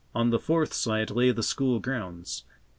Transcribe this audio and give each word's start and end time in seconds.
On 0.15 0.31
the 0.31 0.39
fourth 0.39 0.73
side 0.73 1.11
lay 1.11 1.29
the 1.29 1.43
school 1.43 1.79
grounds. 1.79 2.43